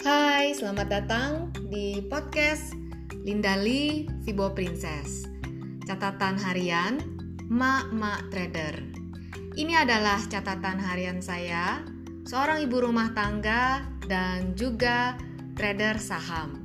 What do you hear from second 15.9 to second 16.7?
saham.